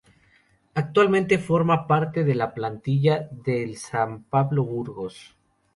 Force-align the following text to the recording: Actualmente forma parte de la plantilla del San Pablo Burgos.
Actualmente 0.73 1.37
forma 1.37 1.85
parte 1.85 2.23
de 2.23 2.33
la 2.33 2.55
plantilla 2.55 3.29
del 3.31 3.77
San 3.77 4.23
Pablo 4.23 4.63
Burgos. 4.63 5.35